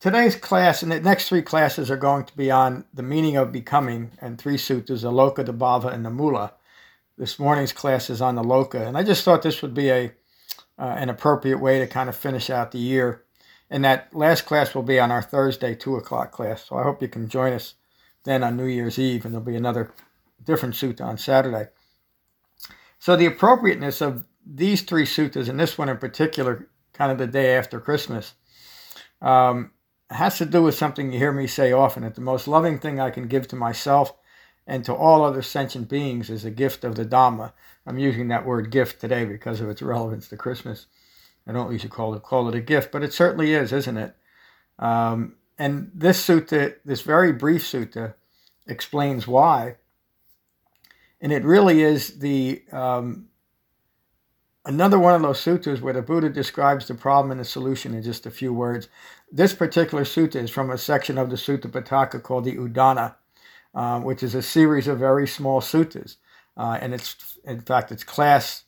[0.00, 3.52] Today's class and the next three classes are going to be on the meaning of
[3.52, 6.54] becoming and three sutras, the Loka, the Bhava, and the Mula.
[7.18, 10.12] This morning's class is on the Loka, and I just thought this would be a
[10.78, 13.24] uh, an appropriate way to kind of finish out the year.
[13.68, 16.64] And that last class will be on our Thursday two o'clock class.
[16.64, 17.74] So I hope you can join us
[18.24, 19.92] then on New Year's Eve, and there'll be another
[20.42, 21.68] different sutta on Saturday.
[22.98, 27.26] So the appropriateness of these three suttas, and this one in particular, kind of the
[27.26, 28.32] day after Christmas.
[29.20, 29.72] Um,
[30.16, 32.98] has to do with something you hear me say often that the most loving thing
[32.98, 34.12] I can give to myself
[34.66, 37.52] and to all other sentient beings is a gift of the Dhamma.
[37.86, 40.86] I'm using that word gift today because of its relevance to Christmas.
[41.46, 44.14] I don't usually call it call it a gift, but it certainly is, isn't it?
[44.78, 48.14] Um, and this sutta, this very brief sutta,
[48.66, 49.76] explains why.
[51.20, 53.29] And it really is the um,
[54.64, 58.02] another one of those sutras where the Buddha describes the problem and the solution in
[58.02, 58.88] just a few words.
[59.32, 63.14] This particular sutta is from a section of the Sutta Pitaka called the Udana,
[63.74, 66.16] uh, which is a series of very small suttas.
[66.56, 68.64] Uh, and it's, in fact, it's class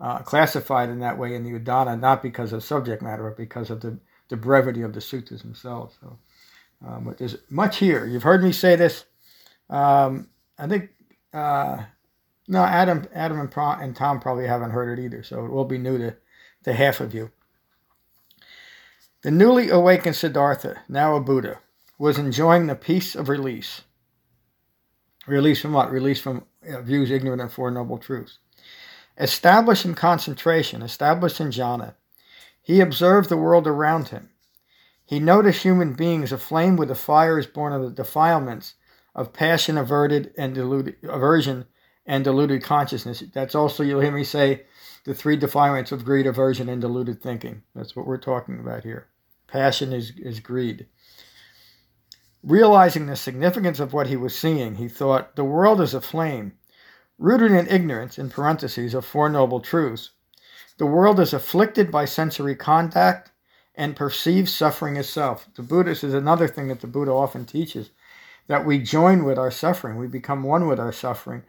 [0.00, 3.70] uh, classified in that way in the Udana, not because of subject matter, but because
[3.70, 3.98] of the,
[4.28, 5.96] the brevity of the suttas themselves.
[6.00, 6.18] So,
[6.86, 8.04] um, but there's much here.
[8.04, 9.04] You've heard me say this.
[9.70, 10.90] Um, I think
[11.32, 11.84] uh,
[12.46, 15.64] no, Adam, Adam and, Pro, and Tom probably haven't heard it either, so it will
[15.64, 16.16] be new to,
[16.64, 17.30] to half of you.
[19.22, 21.60] The newly awakened Siddhartha, now a Buddha,
[21.98, 23.82] was enjoying the peace of release.
[25.26, 25.90] Release from what?
[25.90, 28.38] Release from views ignorant of Four Noble Truths.
[29.16, 31.94] Established in concentration, established in jhana,
[32.60, 34.30] he observed the world around him.
[35.06, 38.74] He noticed human beings aflame with the fires born of the defilements
[39.14, 41.66] of passion averted and deluded, aversion
[42.06, 43.22] and deluded consciousness.
[43.32, 44.64] That's also, you'll hear me say,
[45.04, 47.62] the three defilements of greed, aversion, and deluded thinking.
[47.74, 49.08] That's what we're talking about here.
[49.46, 50.86] Passion is, is greed.
[52.42, 56.52] Realizing the significance of what he was seeing, he thought, the world is a flame,
[57.18, 60.10] rooted in ignorance, in parentheses, of Four Noble Truths.
[60.76, 63.30] The world is afflicted by sensory contact
[63.74, 65.48] and perceives suffering itself.
[65.54, 67.90] The Buddhist is another thing that the Buddha often teaches
[68.46, 71.42] that we join with our suffering, we become one with our suffering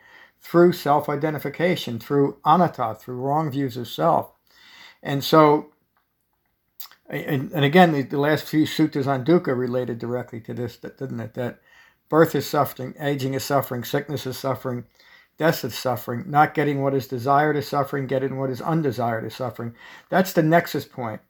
[0.45, 4.31] through self identification, through anatta, through wrong views of self.
[5.01, 5.71] And so,
[7.09, 11.19] and, and again, the, the, last few sutras on dukkha related directly to this, didn't
[11.19, 11.33] it?
[11.33, 11.59] That
[12.09, 14.85] birth is suffering, aging is suffering, sickness is suffering,
[15.39, 19.35] death is suffering, not getting what is desired is suffering, getting what is undesired is
[19.35, 19.73] suffering.
[20.09, 21.21] That's the nexus point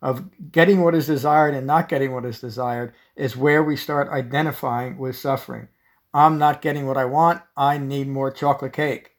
[0.00, 4.08] of getting what is desired and not getting what is desired is where we start
[4.08, 5.68] identifying with suffering.
[6.14, 7.42] I'm not getting what I want.
[7.56, 9.12] I need more chocolate cake.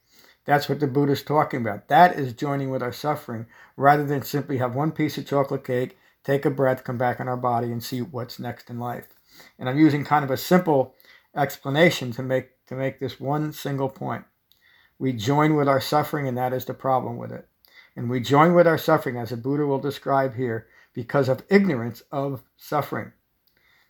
[0.46, 1.88] That's what the Buddha is talking about.
[1.88, 5.98] That is joining with our suffering rather than simply have one piece of chocolate cake,
[6.24, 9.08] take a breath, come back in our body, and see what's next in life.
[9.58, 10.96] And I'm using kind of a simple
[11.36, 14.26] explanation to make to make this one single point.
[15.00, 17.48] We join with our suffering, and that is the problem with it.
[17.96, 22.04] And we join with our suffering, as the Buddha will describe here, because of ignorance
[22.12, 23.12] of suffering.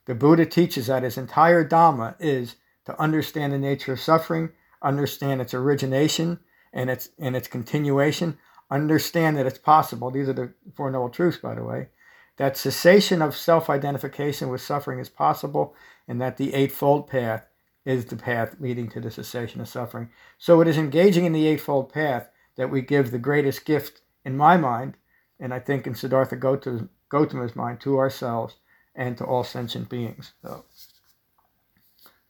[0.05, 4.49] The Buddha teaches that his entire Dhamma is to understand the nature of suffering,
[4.81, 6.39] understand its origination
[6.73, 8.37] and its and its continuation,
[8.69, 10.11] understand that it's possible.
[10.11, 11.89] These are the Four Noble Truths, by the way.
[12.37, 15.75] That cessation of self-identification with suffering is possible,
[16.07, 17.45] and that the Eightfold Path
[17.85, 20.09] is the path leading to the cessation of suffering.
[20.37, 24.35] So it is engaging in the Eightfold Path that we give the greatest gift, in
[24.35, 24.95] my mind,
[25.39, 28.55] and I think in Siddhartha Gautama's mind, to ourselves
[28.95, 30.33] and to all sentient beings.
[30.41, 30.63] So.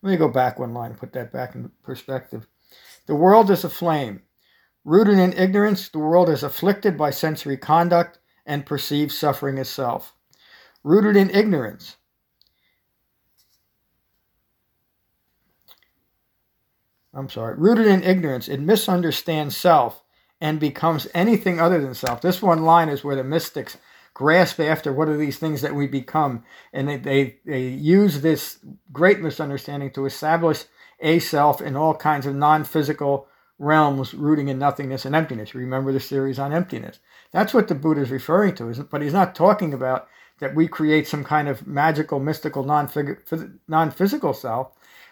[0.03, 2.45] Let me go back one line and put that back in perspective.
[3.07, 4.23] The world is a flame.
[4.83, 10.13] Rooted in ignorance, the world is afflicted by sensory conduct and perceives suffering itself.
[10.83, 11.95] Rooted in ignorance,
[17.13, 20.03] I'm sorry, rooted in ignorance, it misunderstands self
[20.41, 22.19] and becomes anything other than self.
[22.19, 23.77] This one line is where the mystics
[24.13, 26.43] grasp after what are these things that we become.
[26.71, 28.59] And they, they, they use this
[28.91, 30.65] great misunderstanding to establish
[30.99, 33.27] a self in all kinds of non physical
[33.59, 35.55] realms rooting in nothingness and emptiness.
[35.55, 36.99] Remember the series on emptiness.
[37.31, 38.89] That's what the Buddha is referring to, isn't?
[38.89, 40.07] but he's not talking about
[40.39, 42.87] that we create some kind of magical, mystical, non
[43.91, 44.71] physical self.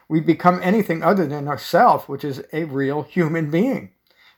[0.09, 3.91] we become anything other than ourself, which is a real human being.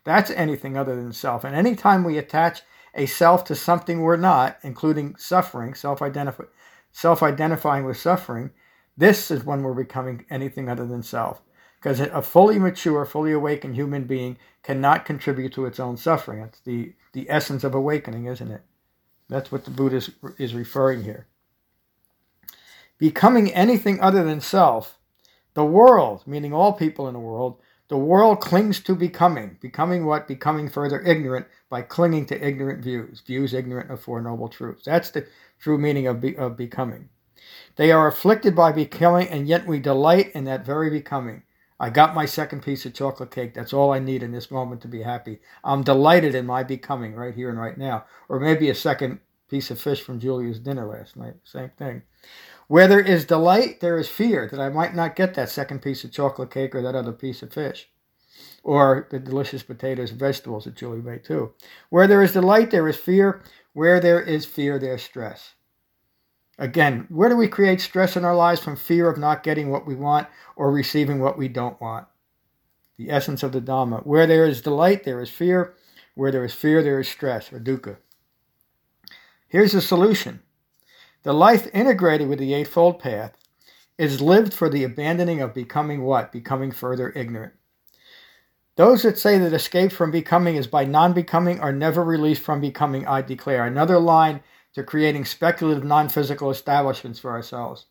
[0.03, 1.43] That's anything other than self.
[1.43, 2.61] And anytime we attach
[2.93, 6.43] a self to something we're not, including suffering, self-identify,
[6.91, 8.51] self-identifying with suffering,
[8.95, 11.41] this is when we're becoming anything other than self.
[11.75, 16.41] Because a fully mature, fully awakened human being cannot contribute to its own suffering.
[16.41, 18.61] It's the, the essence of awakening, isn't it?
[19.27, 21.27] That's what the Buddha is, is referring here.
[22.97, 24.97] Becoming anything other than self,
[25.55, 27.57] the world, meaning all people in the world,
[27.93, 29.55] the world clings to becoming.
[29.61, 30.27] Becoming what?
[30.27, 34.85] Becoming further ignorant by clinging to ignorant views, views ignorant of Four Noble Truths.
[34.85, 35.27] That's the
[35.59, 37.09] true meaning of, be, of becoming.
[37.75, 41.43] They are afflicted by becoming, and yet we delight in that very becoming.
[41.79, 43.53] I got my second piece of chocolate cake.
[43.53, 45.39] That's all I need in this moment to be happy.
[45.63, 48.05] I'm delighted in my becoming right here and right now.
[48.27, 49.19] Or maybe a second
[49.51, 51.35] piece of fish from Julia's dinner last night.
[51.43, 52.01] Same thing.
[52.73, 56.03] Where there is delight, there is fear that I might not get that second piece
[56.03, 57.87] of chocolate cake or that other piece of fish.
[58.63, 61.53] Or the delicious potatoes and vegetables that Julie made too.
[61.91, 63.43] Where there is delight, there is fear.
[63.73, 65.53] Where there is fear, there's stress.
[66.57, 69.85] Again, where do we create stress in our lives from fear of not getting what
[69.85, 72.07] we want or receiving what we don't want?
[72.97, 74.03] The essence of the Dhamma.
[74.03, 75.75] Where there is delight, there is fear.
[76.15, 77.97] Where there is fear, there is stress or dukkha.
[79.47, 80.41] Here's the solution
[81.23, 83.33] the life integrated with the Eightfold Path
[83.97, 86.31] is lived for the abandoning of becoming what?
[86.31, 87.53] Becoming further ignorant.
[88.75, 92.59] Those that say that escape from becoming is by non becoming are never released from
[92.59, 93.65] becoming, I declare.
[93.65, 94.41] Another line
[94.73, 97.85] to creating speculative non physical establishments for ourselves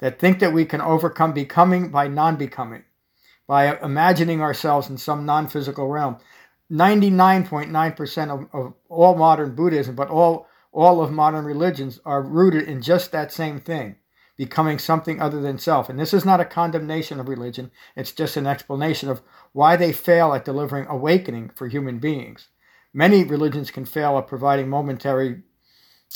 [0.00, 2.84] that think that we can overcome becoming by non becoming,
[3.46, 6.18] by imagining ourselves in some non physical realm.
[6.72, 12.82] 99.9% of, of all modern Buddhism, but all, all of modern religions, are rooted in
[12.82, 13.96] just that same thing
[14.36, 15.88] becoming something other than self.
[15.88, 19.22] And this is not a condemnation of religion, it's just an explanation of
[19.52, 22.48] why they fail at delivering awakening for human beings.
[22.92, 25.42] Many religions can fail at providing momentary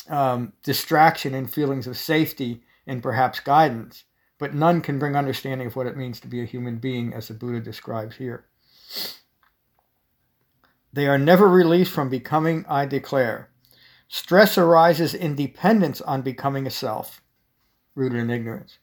[0.09, 4.05] um, distraction and feelings of safety and perhaps guidance,
[4.39, 7.29] but none can bring understanding of what it means to be a human being, as
[7.29, 8.47] the Buddha describes here.
[10.93, 13.51] They are never released from becoming, I declare.
[14.09, 17.21] Stress arises in dependence on becoming a self,
[17.95, 18.79] rooted in ignorance.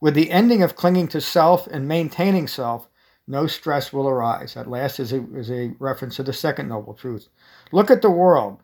[0.00, 2.88] With the ending of clinging to self and maintaining self,
[3.26, 4.56] no stress will arise.
[4.56, 7.28] At last is a, is a reference to the second noble truth.
[7.72, 8.62] Look at the world.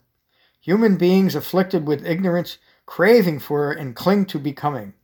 [0.61, 4.95] Human beings afflicted with ignorance, craving for and cling to becoming.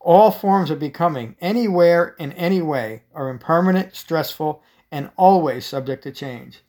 [0.00, 4.62] All forms of becoming, anywhere, in any way, are impermanent, stressful,
[4.92, 6.62] and always subject to change.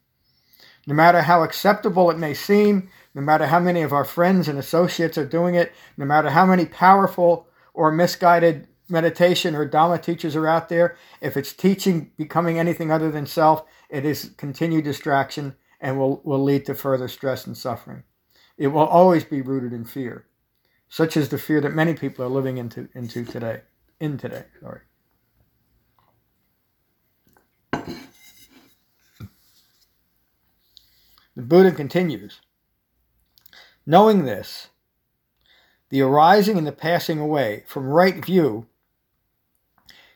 [0.88, 4.58] No matter how acceptable it may seem, no matter how many of our friends and
[4.58, 10.36] associates are doing it, no matter how many powerful or misguided meditation or Dhamma teachers
[10.36, 15.56] are out there, if it's teaching becoming anything other than self, it is continued distraction
[15.80, 18.04] and will, will lead to further stress and suffering.
[18.58, 20.26] It will always be rooted in fear,
[20.90, 23.62] such as the fear that many people are living into, into today.
[24.00, 24.82] In today, sorry.
[31.36, 32.42] The Buddha continues
[33.86, 34.70] Knowing this,
[35.90, 38.68] the arising and the passing away from right view,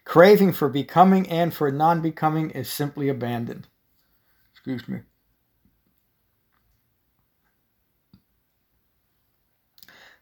[0.03, 3.67] craving for becoming and for non becoming is simply abandoned.
[4.53, 5.00] Excuse me.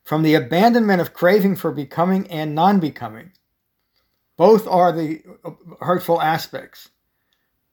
[0.04, 3.32] from the abandonment of craving for becoming and non becoming.
[4.38, 5.22] Both are the
[5.80, 6.90] hurtful aspects.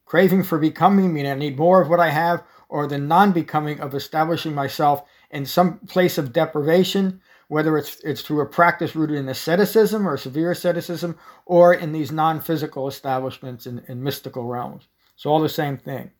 [0.05, 3.81] Craving for becoming, meaning I need more of what I have, or the non becoming
[3.81, 9.17] of establishing myself in some place of deprivation, whether it's, it's through a practice rooted
[9.17, 14.87] in asceticism or severe asceticism, or in these non physical establishments in, in mystical realms.
[15.13, 16.11] It's all the same thing.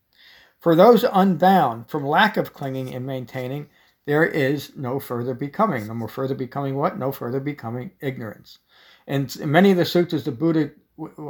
[0.59, 3.69] For those unbound from lack of clinging and maintaining,
[4.05, 5.87] there is no further becoming.
[5.87, 6.99] No more further becoming what?
[6.99, 8.59] No further becoming ignorance.
[9.07, 10.71] And in many of the sutras, the Buddha,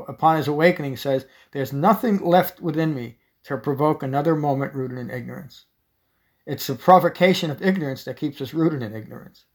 [0.07, 5.09] upon his awakening, says, There's nothing left within me to provoke another moment rooted in
[5.09, 5.65] ignorance.
[6.45, 9.45] It's the provocation of ignorance that keeps us rooted in ignorance.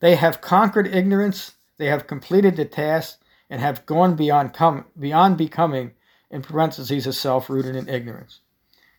[0.00, 5.38] They have conquered ignorance, they have completed the task, and have gone beyond, com- beyond
[5.38, 5.92] becoming,
[6.30, 8.40] in parentheses, a self rooted in ignorance.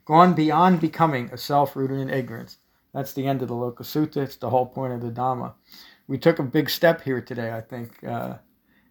[0.06, 2.58] Gone beyond becoming a self rooted in ignorance.
[2.94, 4.18] That's the end of the Loka Sutta.
[4.18, 5.54] It's the whole point of the Dhamma.
[6.08, 8.36] We took a big step here today, I think, uh,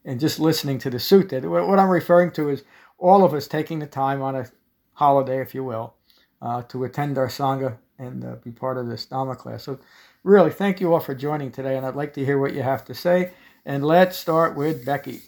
[0.05, 1.43] in just listening to the Sutta.
[1.45, 2.65] What I'm referring to is
[2.99, 4.47] all of us taking the time on a
[4.95, 5.95] holiday, if you will,
[6.43, 9.65] uh, to attend our Sangha and uh, be part of this Dhamma class.
[9.65, 9.79] So,
[10.23, 12.85] really, thank you all for joining today, and I'd like to hear what you have
[12.87, 13.33] to say.
[13.65, 15.23] And let's start with Becky.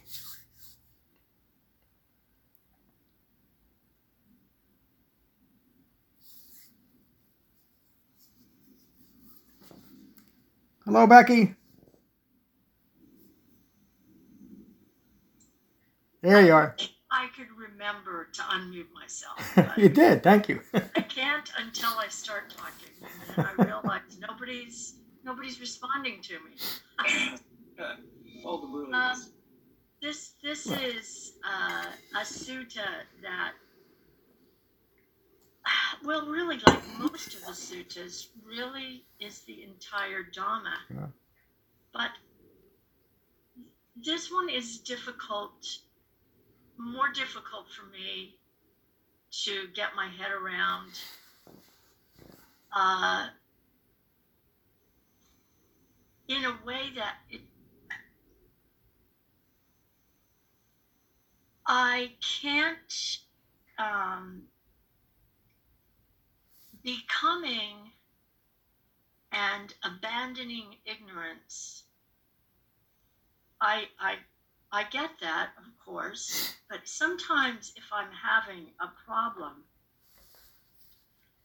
[10.84, 11.56] Hello, Becky.
[16.22, 16.76] There you are.
[17.10, 17.28] I
[17.76, 19.38] remember to unmute myself.
[19.76, 20.22] you did.
[20.22, 20.60] Thank you.
[20.74, 27.36] I can't until I start talking, and then I realize nobody's nobody's responding to me.
[28.44, 29.24] All the brilliance.
[29.24, 29.32] Um,
[30.02, 32.86] this this is uh, a sutta
[33.22, 33.52] that,
[36.04, 40.76] well, really, like most of the suttas, really is the entire Dhamma.
[40.90, 41.06] Yeah.
[41.92, 42.10] But
[43.96, 45.66] this one is difficult,
[46.78, 48.36] more difficult for me
[49.44, 50.92] to get my head around.
[52.74, 53.28] Uh,
[56.28, 57.40] in a way that it
[61.66, 63.18] I can't
[63.78, 64.42] um,
[66.84, 67.90] becoming
[69.32, 71.82] and abandoning ignorance.
[73.60, 74.16] I I
[74.76, 79.64] I get that, of course, but sometimes if I'm having a problem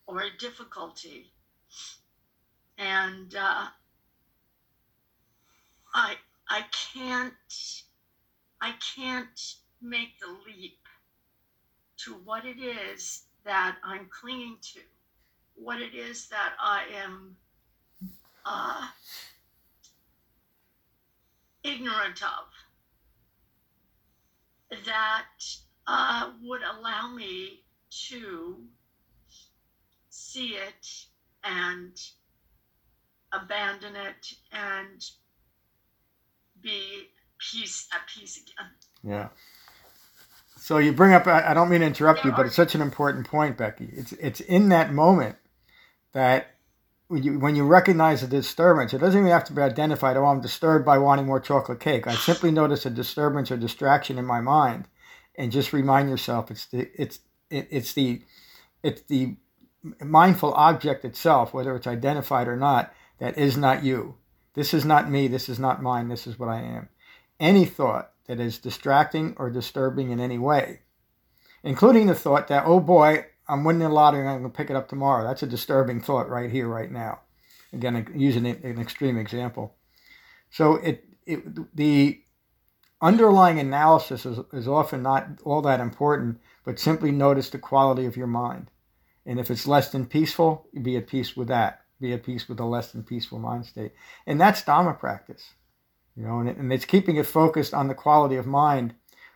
[0.06, 1.32] or a difficulty,
[2.78, 3.68] and uh,
[5.94, 6.16] I
[6.50, 7.34] I can't
[8.60, 10.86] I can't make the leap
[12.00, 14.82] to what it is that I'm clinging to,
[15.56, 17.38] what it is that I am
[18.46, 18.88] uh,
[21.64, 22.61] ignorant of,
[24.86, 25.26] that
[25.88, 27.64] uh, would allow me
[28.08, 28.58] to
[30.10, 30.88] see it
[31.44, 32.00] and
[33.34, 35.04] abandon it and
[36.62, 37.08] be
[37.40, 38.72] peace at peace again.
[39.04, 39.30] Yeah.
[40.58, 42.82] So you bring up I don't mean to interrupt you, but are- it's such an
[42.82, 43.90] important point, Becky.
[43.92, 45.38] It's it's in that moment
[46.14, 46.56] that
[47.12, 50.16] when you recognize a disturbance, it doesn't even have to be identified.
[50.16, 52.08] Oh, I'm disturbed by wanting more chocolate cake.
[52.08, 54.88] I simply notice a disturbance or distraction in my mind,
[55.36, 58.22] and just remind yourself it's the it's it, it's the
[58.82, 59.36] it's the
[60.00, 64.16] mindful object itself, whether it's identified or not, that is not you.
[64.54, 65.28] This is not me.
[65.28, 66.08] This is not mine.
[66.08, 66.90] This is what I am.
[67.40, 70.82] Any thought that is distracting or disturbing in any way,
[71.64, 74.70] including the thought that, oh boy, I'm winning the lottery and I'm going to pick
[74.70, 75.28] it up tomorrow.
[75.28, 77.20] That's a disturbing thought right here, right now.
[77.74, 79.76] Again, using an extreme example.
[80.50, 82.22] So it, it the
[83.02, 88.16] underlying analysis is, is often not all that important, but simply notice the quality of
[88.16, 88.72] your mind.
[89.26, 91.82] And if it's less than peaceful, be at peace with that.
[92.00, 93.92] Be at peace with a less than peaceful mind state.
[94.26, 95.44] And that's Dhamma practice.
[96.16, 98.96] You know, and, it, and it's keeping it focused on the quality of mind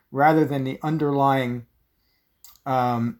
[0.09, 1.65] rather than the underlying
[2.65, 3.19] um,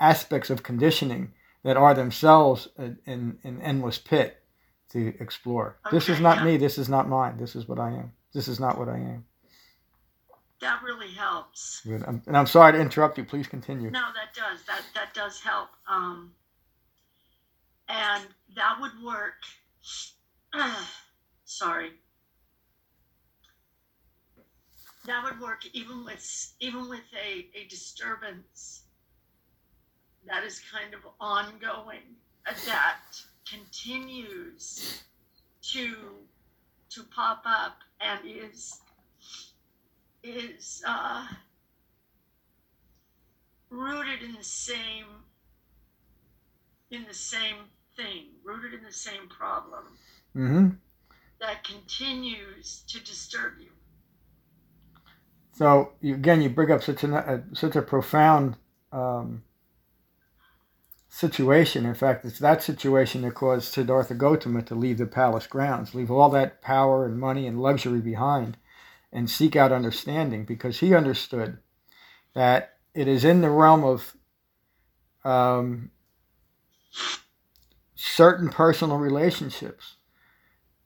[0.00, 4.42] aspects of conditioning that are themselves an, an endless pit
[4.90, 5.78] to explore.
[5.92, 6.44] This is not yeah.
[6.44, 6.56] me.
[6.56, 7.36] This is not mine.
[7.38, 8.12] This is what I am.
[8.32, 9.24] This is not what I am.
[10.60, 11.80] That really helps.
[11.84, 12.02] Good.
[12.04, 13.24] I'm- And I'm sorry to interrupt you.
[13.24, 13.90] Please continue.
[13.90, 14.62] No, that does.
[14.66, 15.68] That that does help.
[15.88, 16.34] Um,
[17.88, 18.26] and
[18.56, 19.42] that would work.
[21.44, 21.92] sorry.
[25.06, 28.79] That would work even with even with a, a disturbance
[30.26, 32.16] that is kind of ongoing
[32.66, 33.00] that
[33.48, 35.02] continues
[35.62, 35.94] to
[36.90, 38.78] to pop up and is
[40.22, 41.26] is uh,
[43.70, 45.06] rooted in the same
[46.90, 47.56] in the same
[47.96, 49.84] thing, rooted in the same problem
[50.32, 50.68] hmm
[51.40, 53.70] that continues to disturb you.
[55.54, 58.56] So you, again, you bring up such a, a such a profound
[58.92, 59.42] um,
[61.10, 61.84] situation.
[61.84, 66.10] In fact, it's that situation that caused Siddhartha Gautama to leave the palace grounds, leave
[66.10, 68.56] all that power and money and luxury behind,
[69.12, 71.58] and seek out understanding because he understood
[72.34, 74.16] that it is in the realm of
[75.24, 75.90] um,
[77.96, 79.96] certain personal relationships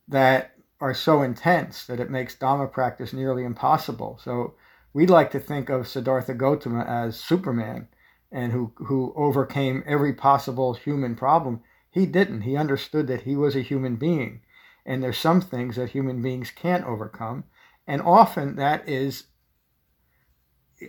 [0.07, 4.19] that are so intense that it makes Dhamma practice nearly impossible.
[4.23, 4.55] So
[4.91, 7.87] we'd like to think of Siddhartha Gautama as Superman
[8.35, 11.61] and who, who overcame every possible human problem.
[11.89, 12.41] He didn't.
[12.41, 14.41] He understood that he was a human being.
[14.85, 17.45] And there's some things that human beings can't overcome.
[17.87, 19.27] And often that is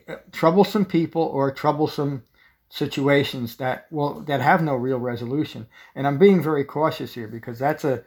[0.08, 2.24] uh, troublesome people or troublesome
[2.68, 5.68] situations that well that have no real resolution.
[5.94, 8.02] And I'm being very cautious here because that's a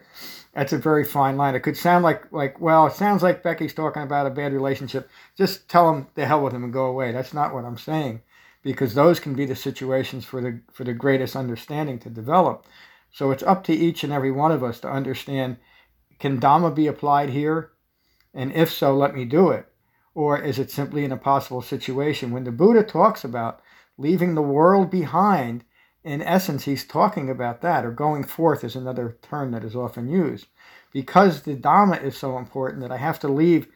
[0.52, 1.54] that's a very fine line.
[1.54, 5.08] It could sound like like well, it sounds like Becky's talking about a bad relationship.
[5.38, 7.10] Just tell him the hell with him and go away.
[7.10, 8.20] That's not what I'm saying,
[8.62, 12.66] because those can be the situations for the for the greatest understanding to develop.
[13.12, 15.56] So it's up to each and every one of us to understand
[16.20, 17.72] can Dhamma be applied here?
[18.34, 19.66] And if so, let me do it.
[20.14, 22.30] Or is it simply an impossible situation?
[22.30, 23.60] When the Buddha talks about
[23.96, 25.64] leaving the world behind,
[26.04, 30.08] in essence, he's talking about that, or going forth is another term that is often
[30.08, 30.46] used.
[30.92, 33.68] Because the Dhamma is so important that I have to leave,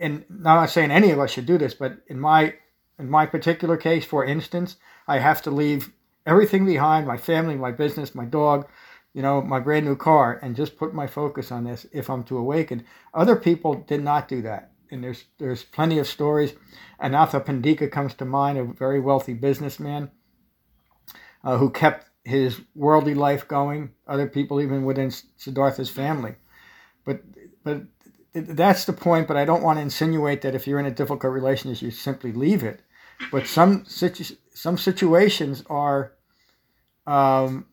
[0.00, 2.54] and not saying any of us should do this, but in my
[2.98, 4.76] in my particular case, for instance,
[5.06, 5.92] I have to leave
[6.26, 8.68] everything behind my family, my business, my dog,
[9.14, 12.24] you know, my brand new car, and just put my focus on this if I'm
[12.24, 12.84] to awaken.
[13.14, 14.72] Other people did not do that.
[14.90, 16.54] And there's there's plenty of stories.
[17.00, 20.10] Anathapindika comes to mind, a very wealthy businessman
[21.44, 23.90] uh, who kept his worldly life going.
[24.06, 26.36] Other people, even within Siddhartha's family,
[27.04, 27.22] but
[27.64, 27.82] but
[28.32, 29.28] that's the point.
[29.28, 32.32] But I don't want to insinuate that if you're in a difficult relationship, you simply
[32.32, 32.80] leave it.
[33.30, 36.12] But some situ- some situations are,
[37.06, 37.66] um,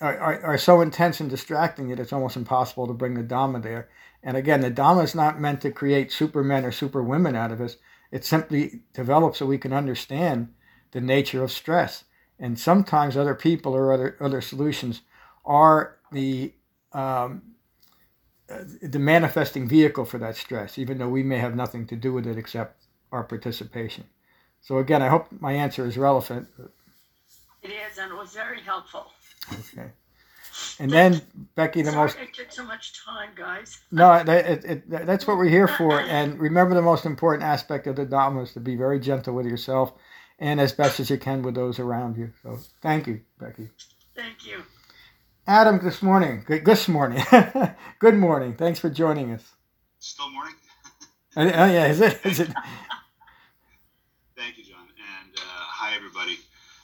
[0.00, 3.62] are, are, are so intense and distracting that it's almost impossible to bring the Dhamma
[3.62, 3.88] there.
[4.22, 7.76] And again, the Dhamma is not meant to create supermen or superwomen out of us.
[8.10, 10.52] It simply develops so we can understand
[10.92, 12.04] the nature of stress.
[12.38, 15.02] And sometimes other people or other other solutions
[15.44, 16.52] are the
[16.92, 17.42] um,
[18.82, 22.26] the manifesting vehicle for that stress, even though we may have nothing to do with
[22.26, 24.04] it except our participation.
[24.60, 26.48] So again, I hope my answer is relevant.
[27.62, 29.06] It is, and it was very helpful.
[29.52, 29.90] Okay.
[30.78, 31.20] And then
[31.54, 33.78] Becky, the Sorry most it took so much time, guys.
[33.92, 36.00] no, that, it, it, that's what we're here for.
[36.00, 39.46] And remember, the most important aspect of the Dhamma is to be very gentle with
[39.46, 39.92] yourself,
[40.38, 42.32] and as best as you can with those around you.
[42.42, 43.68] So thank you, Becky.
[44.14, 44.62] Thank you.
[45.46, 46.42] Adam, this morning.
[46.44, 47.22] Good, this morning.
[47.98, 48.54] Good morning.
[48.54, 49.44] Thanks for joining us.
[49.98, 50.54] Still morning?
[51.36, 52.18] Uh, yeah, is it?
[52.24, 52.50] Is it?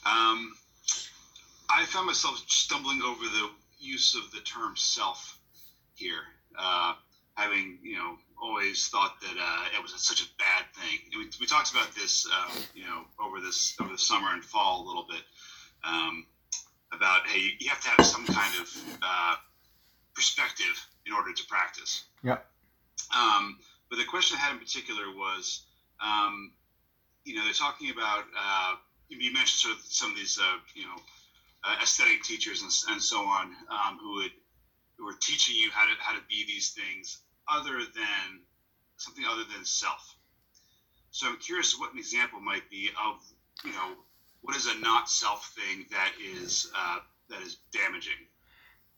[0.04, 0.54] Um,
[1.70, 5.38] I found myself stumbling over the use of the term self
[5.94, 6.22] here,
[6.58, 6.94] uh,
[7.34, 10.98] having, you know, always thought that uh, it was such a bad thing.
[11.16, 14.84] We, we talked about this, um, you know, over this over the summer and fall
[14.84, 15.22] a little bit
[15.84, 16.26] um,
[16.92, 18.68] about hey, you have to have some kind of
[19.02, 19.36] uh,
[20.14, 22.04] perspective in order to practice.
[22.24, 22.44] Yep.
[23.16, 25.64] Um, but the question I had in particular was,
[26.04, 26.52] um,
[27.24, 28.24] you know, they're talking about.
[29.20, 30.96] You mentioned sort of some of these, uh, you know,
[31.64, 34.32] uh, ascetic teachers and, and so on, um, who would
[34.96, 38.40] who were teaching you how to how to be these things other than
[38.96, 40.16] something other than self.
[41.10, 43.16] So I'm curious what an example might be of,
[43.64, 43.96] you know,
[44.40, 46.98] what is a not self thing that is uh,
[47.30, 48.12] that is damaging.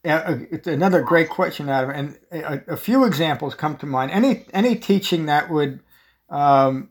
[0.04, 1.90] Yeah, uh, it's another great question, Adam.
[1.90, 4.10] And a, a, few examples come to mind.
[4.10, 5.80] Any any teaching that would
[6.28, 6.90] um,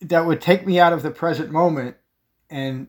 [0.00, 1.96] that would take me out of the present moment
[2.50, 2.88] and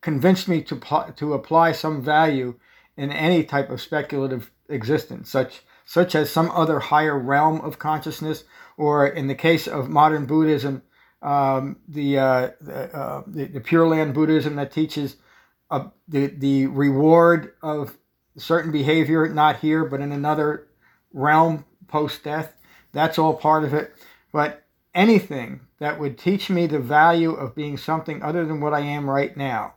[0.00, 0.80] convince me to
[1.16, 2.58] to apply some value
[2.96, 8.44] in any type of speculative existence, such such as some other higher realm of consciousness,
[8.76, 10.82] or in the case of modern Buddhism,
[11.20, 15.16] um, the, uh, the, uh, the, the Pure Land Buddhism that teaches
[15.70, 17.96] uh, the the reward of
[18.36, 20.68] certain behavior, not here but in another
[21.12, 22.54] realm post death.
[22.92, 23.94] That's all part of it.
[24.32, 24.61] But
[24.94, 29.08] anything that would teach me the value of being something other than what I am
[29.08, 29.74] right now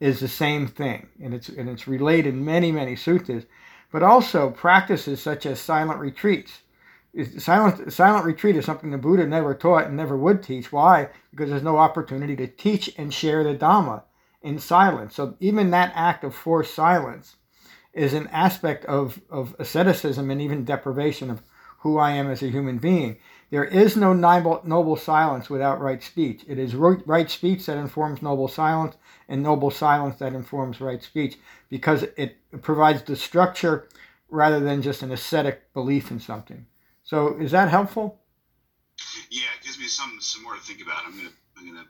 [0.00, 3.46] is the same thing, and it's and it's related in many many suttas,
[3.90, 6.62] but also practices such as silent retreats.
[7.38, 10.72] Silent silent retreat is something the Buddha never taught and never would teach.
[10.72, 11.08] Why?
[11.30, 14.02] Because there's no opportunity to teach and share the Dhamma
[14.42, 15.14] in silence.
[15.14, 17.36] So even that act of forced silence
[17.92, 21.42] is an aspect of, of asceticism and even deprivation of
[21.78, 23.16] who I am as a human being.
[23.54, 26.42] There is no noble, silence without right speech.
[26.48, 28.96] It is right speech that informs noble silence,
[29.28, 31.36] and noble silence that informs right speech,
[31.68, 33.86] because it provides the structure
[34.28, 36.66] rather than just an ascetic belief in something.
[37.04, 38.18] So, is that helpful?
[39.30, 41.02] Yeah, it gives me some some more to think about.
[41.06, 41.86] I'm gonna I'm gonna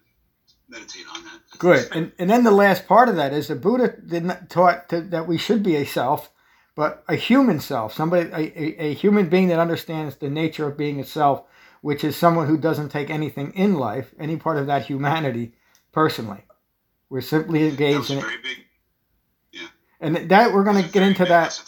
[0.69, 1.59] meditate on that.
[1.59, 4.91] Good, and and then the last part of that is the Buddha did not taught
[4.91, 6.31] to, that we should be a self,
[6.75, 10.77] but a human self, somebody, a, a, a, human being that understands the nature of
[10.77, 11.45] being a self,
[11.85, 15.53] which is someone who doesn't take anything in life, any part of that humanity,
[15.93, 16.43] personally.
[17.11, 18.25] We're simply engaged in it.
[18.43, 18.57] Big,
[19.53, 19.67] yeah.
[20.01, 21.63] And that we're going to get into that.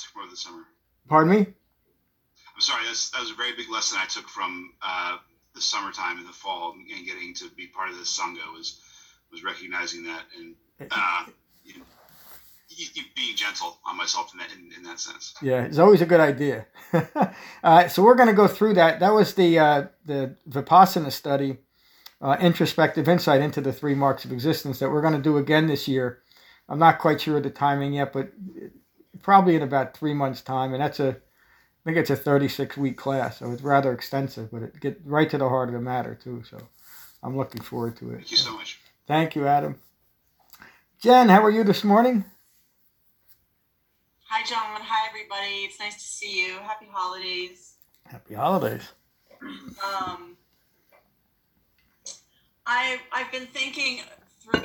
[1.06, 1.40] Pardon me.
[1.40, 2.86] I'm sorry.
[2.86, 5.18] That's, that was a very big lesson I took from uh,
[5.54, 8.80] the summertime and the fall and getting to be part of the sangha was
[9.30, 10.54] was recognizing that and
[10.90, 11.26] uh,
[11.62, 11.84] you know,
[13.14, 15.34] being gentle on myself in that in, in, that sense.
[15.40, 16.66] Yeah, it's always a good idea.
[17.64, 19.00] uh, so we're going to go through that.
[19.00, 21.58] That was the uh, the vipassana study,
[22.20, 25.66] uh, introspective insight into the three marks of existence that we're going to do again
[25.66, 26.22] this year.
[26.68, 28.32] I'm not quite sure of the timing yet, but
[29.22, 32.96] probably in about three months' time, and that's a, I think it's a 36 week
[32.96, 36.18] class, so it's rather extensive, but it get right to the heart of the matter
[36.20, 36.42] too.
[36.48, 36.58] So
[37.22, 38.16] I'm looking forward to it.
[38.16, 38.80] Thank you so much.
[39.06, 39.78] Thank you, Adam.
[41.00, 42.24] Jen, how are you this morning?
[44.28, 44.80] Hi, John.
[44.82, 45.66] Hi, everybody.
[45.66, 46.54] It's nice to see you.
[46.54, 47.76] Happy holidays.
[48.06, 48.82] Happy holidays.
[49.40, 50.36] Um,
[52.66, 54.00] I I've been thinking
[54.40, 54.62] through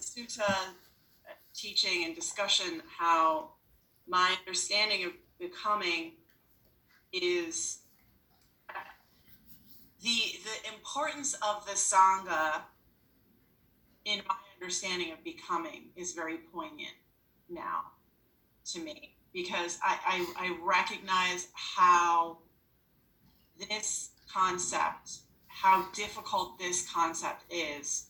[0.00, 0.54] Sutta
[1.54, 3.50] teaching and discussion how
[4.08, 6.12] my understanding of becoming
[7.12, 7.80] is
[10.00, 12.62] the the importance of the sangha
[14.06, 16.94] in my understanding of becoming is very poignant
[17.50, 17.82] now
[18.66, 22.38] to me because I, I, I recognize how
[23.68, 28.06] this concept, how difficult this concept is,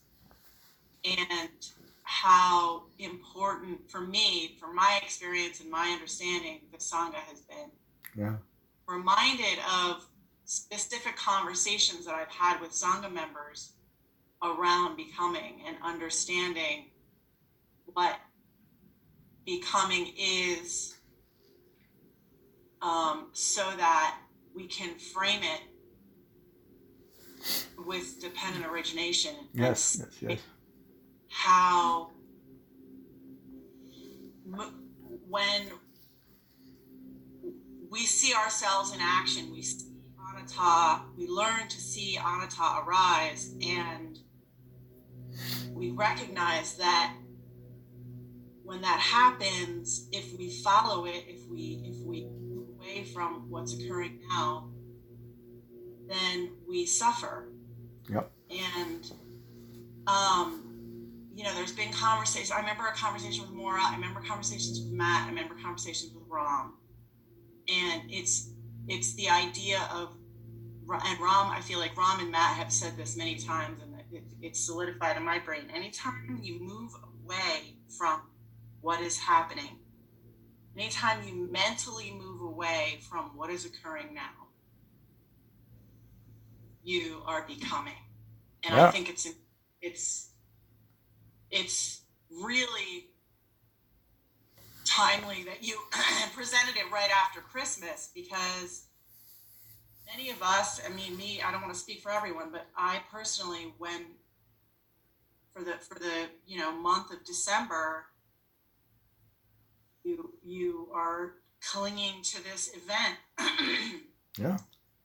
[1.05, 1.51] and
[2.05, 7.71] how important for me, for my experience and my understanding, the Sangha has been.
[8.17, 8.35] Yeah.
[8.87, 10.05] Reminded of
[10.45, 13.73] specific conversations that I've had with Sangha members
[14.43, 16.87] around becoming and understanding
[17.87, 18.17] what
[19.45, 20.97] becoming is
[22.81, 24.19] um, so that
[24.55, 25.61] we can frame it
[27.87, 29.35] with dependent origination.
[29.53, 30.41] Yes, yes, yes.
[31.29, 32.11] How
[35.29, 35.63] when
[37.91, 44.19] we see ourselves in action, we see anatta, we learn to see anatta arise, and
[45.73, 47.15] we recognize that
[48.65, 53.75] when that happens, if we follow it, if we if we move away from what's
[53.75, 54.71] occurring now,
[56.09, 57.49] then we suffer.
[58.09, 58.31] Yep.
[58.51, 59.13] And
[60.07, 60.63] um,
[61.35, 62.51] you know, there's been conversations.
[62.51, 63.81] I remember a conversation with Mora.
[63.83, 65.27] I remember conversations with Matt.
[65.27, 66.75] I remember conversations with Ram.
[67.69, 68.51] And it's
[68.89, 70.17] it's the idea of
[70.89, 71.51] and Ram.
[71.51, 75.17] I feel like Ram and Matt have said this many times, and it, it's solidified
[75.17, 75.71] in my brain.
[75.75, 76.91] Anytime you move
[77.25, 78.23] away from
[78.83, 79.79] what is happening,
[80.77, 84.49] anytime you mentally move away from what is occurring now,
[86.85, 87.95] you are becoming.
[88.65, 88.87] And yeah.
[88.87, 89.27] I think it's
[89.81, 90.31] it's
[91.51, 93.09] it's really
[94.85, 95.79] timely that you
[96.35, 98.87] presented it right after Christmas because
[100.07, 103.01] many of us, I mean me, I don't want to speak for everyone, but I
[103.11, 104.07] personally when
[105.53, 108.07] for the for the, you know, month of December
[110.05, 113.19] you you are clinging to this event.
[114.39, 114.59] yeah.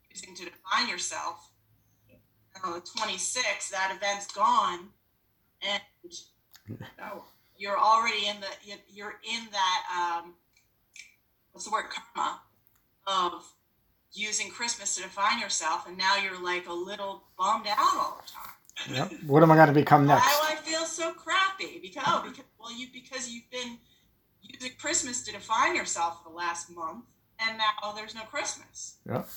[0.10, 1.52] Using to define yourself
[2.64, 4.90] the 26th, that event's gone,
[5.62, 5.82] and
[7.04, 7.24] oh,
[7.58, 8.48] you're already in the
[8.94, 10.34] you're in that um,
[11.52, 12.42] what's the word karma
[13.08, 13.44] of
[14.14, 18.32] using Christmas to define yourself, and now you're like a little bummed out all the
[18.32, 19.10] time.
[19.12, 19.24] Yep.
[19.26, 20.26] What am I going to become next?
[20.26, 21.80] Why do I feel so crappy?
[21.82, 23.78] Because oh, because well, you because you've been
[24.48, 27.06] using Christmas to define yourself for the last month,
[27.40, 28.98] and now there's no Christmas.
[29.08, 29.28] Yep.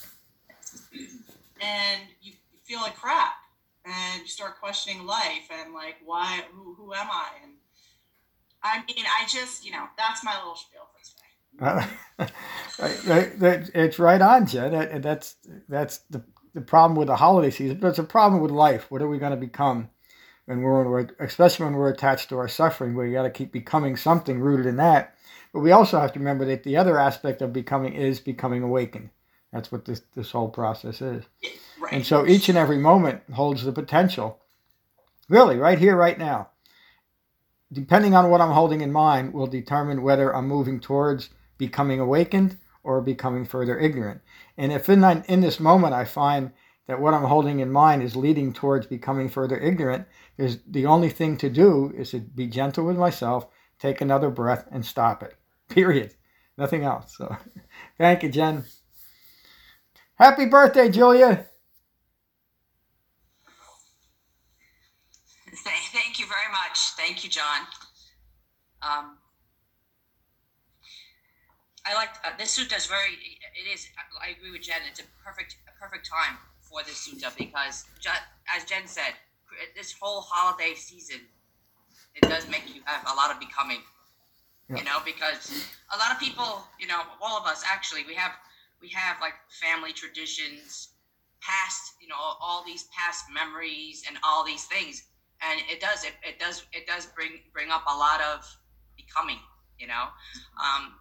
[1.61, 2.33] And you
[2.65, 3.35] feel like crap
[3.85, 7.29] and you start questioning life and like why who, who am i?
[7.43, 7.53] And
[8.63, 12.33] i mean i just you know that's my little spiel for today.
[13.75, 15.01] It's right on jen.
[15.01, 15.37] That's
[15.69, 16.23] that's the,
[16.55, 18.91] the problem with the holiday season but it's a problem with life.
[18.91, 19.91] What are we going to become
[20.59, 24.41] when we're especially when we're attached to our suffering we got to keep becoming something
[24.41, 25.15] rooted in that
[25.53, 29.11] but we also have to remember that the other aspect of becoming is becoming awakened
[29.53, 31.25] that's what this this whole process is
[31.81, 31.95] Right.
[31.95, 34.39] And so each and every moment holds the potential,
[35.29, 36.51] really, right here, right now.
[37.73, 42.59] Depending on what I'm holding in mind, will determine whether I'm moving towards becoming awakened
[42.83, 44.21] or becoming further ignorant.
[44.59, 46.51] And if in, in this moment I find
[46.87, 50.07] that what I'm holding in mind is leading towards becoming further ignorant,
[50.41, 53.47] there's the only thing to do is to be gentle with myself,
[53.79, 55.37] take another breath, and stop it.
[55.69, 56.15] Period.
[56.57, 57.15] Nothing else.
[57.19, 57.37] So,
[57.99, 58.65] thank you, Jen.
[60.15, 61.47] Happy birthday, Julia.
[65.93, 66.79] Thank you very much.
[66.97, 67.61] Thank you, John.
[68.83, 69.19] Um,
[71.85, 73.13] I like uh, this sutta is very.
[73.13, 73.87] It is.
[74.23, 74.77] I agree with Jen.
[74.89, 77.85] It's a perfect, a perfect time for this sutta because,
[78.57, 79.15] as Jen said,
[79.77, 81.21] this whole holiday season,
[82.15, 83.81] it does make you have a lot of becoming.
[84.69, 84.79] Yeah.
[84.79, 88.33] You know, because a lot of people, you know, all of us actually, we have
[88.81, 90.91] we have like family traditions,
[91.41, 95.05] past, you know, all these past memories and all these things
[95.43, 98.45] and it does it, it does it does bring bring up a lot of
[98.97, 99.39] becoming
[99.79, 100.09] you know
[100.61, 100.93] um,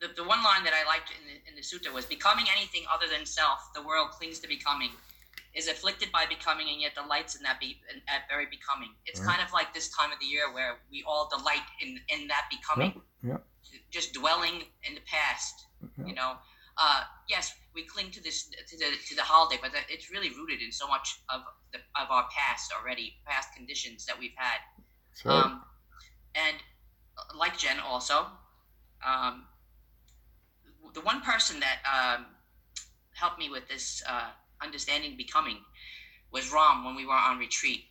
[0.00, 2.82] the, the one line that I liked in the, in the sutta was becoming anything
[2.92, 4.90] other than self, the world clings to becoming,
[5.54, 8.90] is afflicted by becoming and yet delights in that be in, at very becoming.
[9.06, 9.36] It's Right.
[9.36, 12.46] kind of like this time of the year where we all delight in, in that
[12.50, 13.38] becoming, Yeah.
[13.90, 15.54] just dwelling in the past.
[16.06, 16.38] You know,
[16.76, 20.60] uh, yes, we cling to this to the to the holiday, but it's really rooted
[20.60, 24.58] in so much of the of our past already, past conditions that we've had.
[25.24, 25.44] Right.
[25.44, 25.62] Um,
[26.34, 26.56] and
[27.16, 28.26] uh, like Jen also,
[29.06, 29.46] um,
[30.94, 32.26] the one person that um,
[33.14, 34.30] helped me with this uh,
[34.64, 35.58] understanding becoming
[36.32, 37.84] was Ram when we were on retreat.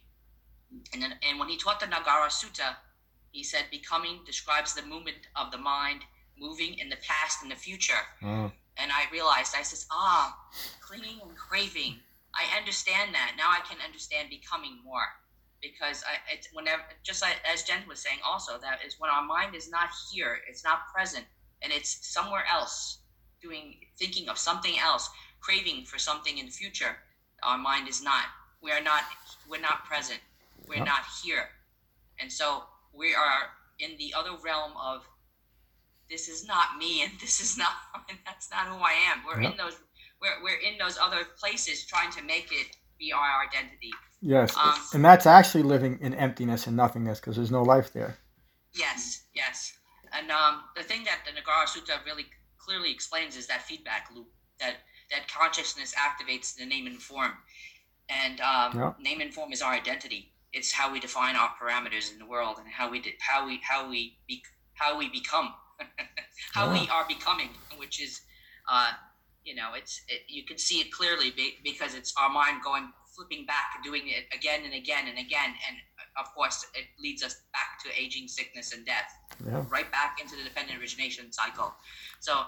[0.91, 2.75] And then, and when he taught the Nagara Sutta,
[3.31, 6.01] he said becoming describes the movement of the mind
[6.38, 8.03] moving in the past and the future.
[8.23, 10.36] Oh, And I realized, I says, ah,
[10.81, 11.97] clinging and craving.
[12.33, 13.33] I understand that.
[13.38, 15.05] Now I can understand becoming more.
[15.62, 19.23] Because I, it's whenever, just like, as Jen was saying also, that is when our
[19.23, 21.25] mind is not here, it's not present,
[21.62, 22.99] and it's somewhere else,
[23.41, 25.09] doing, thinking of something else,
[25.43, 26.95] craving for something in the future.
[27.43, 28.25] Our mind is not.
[28.62, 29.03] We are not.
[29.49, 30.19] We're not present.
[30.67, 31.49] We're not here,
[32.19, 35.03] and so we are in the other realm of
[36.10, 37.71] this is not me and this is not
[38.10, 39.23] and that's not who I am.
[39.25, 39.75] We're in those
[40.21, 43.91] we're, we're in those other places trying to make it be our identity.
[44.21, 44.56] yes.
[44.56, 48.17] Um, and that's actually living in emptiness and nothingness because there's no life there.
[48.73, 49.73] Yes, yes.
[50.13, 52.27] And um, the thing that the Nagara Sutta really
[52.58, 54.27] clearly explains is that feedback loop
[54.60, 54.75] that
[55.13, 57.32] that consciousness activates the name and form,
[58.10, 58.93] and um, Yeah.
[58.99, 60.34] name and form is our identity.
[60.52, 63.60] It's how we define our parameters in the world and how we de- how we
[63.63, 65.54] how we be- how we become,
[66.54, 68.21] how we are becoming, which is,
[68.69, 68.91] uh,
[69.43, 72.91] you know, it's it, you can see it clearly be, because it's our mind going
[73.15, 75.78] flipping back doing it again and again and again, and
[76.17, 79.12] of course it leads us back to aging, sickness, and death
[79.45, 79.63] Yeah.
[79.69, 81.76] right back into the dependent origination cycle.
[82.19, 82.45] So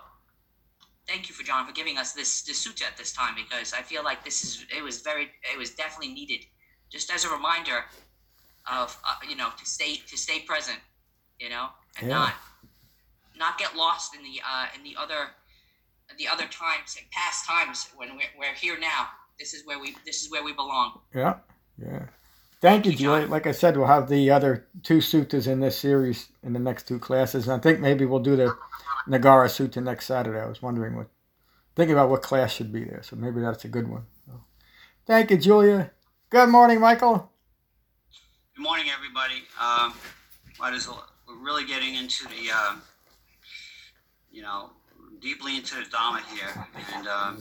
[1.08, 3.82] thank you for John for giving us this this sutta at this time because I
[3.82, 6.46] feel like this is it was very it was definitely needed
[6.92, 7.86] just as a reminder
[8.72, 10.80] of uh, you know to stay to stay present
[11.40, 11.68] you know
[12.00, 12.16] and Yeah.
[12.16, 12.34] not
[13.38, 15.28] not get lost in the uh, in the other
[16.18, 19.08] the other times and past times when we're, we're here now
[19.40, 21.36] this is where we this is where we belong Yeah.
[21.78, 22.04] Yeah.
[22.62, 23.26] Thank you, Julie.
[23.26, 26.88] Like I said, we'll have the other two suttas in this series in the next
[26.88, 27.48] two classes.
[27.48, 28.56] And I think maybe we'll do the
[29.08, 30.40] Nagara Sutta next Saturday.
[30.40, 31.08] I was wondering what,
[31.76, 33.02] thinking about what class should be there.
[33.04, 34.04] So maybe that's a good one.
[34.26, 34.42] So,
[35.06, 35.92] thank you, Julia.
[36.30, 37.32] Good morning, Michael.
[38.56, 39.44] Good morning, everybody.
[39.62, 39.94] Um,
[40.74, 42.82] as well, we're really getting into the, um,
[44.32, 44.72] you know,
[45.20, 47.38] deeply into the Dhamma here, and um,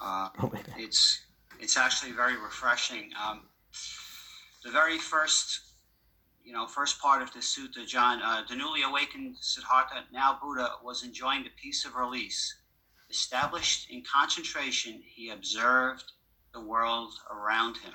[0.00, 0.28] uh,
[0.76, 1.22] it's
[1.58, 3.10] it's actually very refreshing.
[3.24, 3.42] Um,
[4.64, 5.60] the very first,
[6.46, 10.74] you know, first part of the sutta, John, uh, the newly awakened Siddhartha, now Buddha,
[10.82, 12.54] was enjoying the peace of release.
[13.10, 16.04] Established in concentration, he observed
[16.54, 17.94] the world around him.